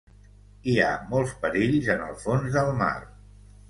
Hi 0.71 0.77
ha 0.85 0.87
molts 1.13 1.35
perills 1.45 1.93
en 1.99 2.05
el 2.09 2.19
fons 2.27 2.53
del 2.61 2.77
mar. 2.85 2.95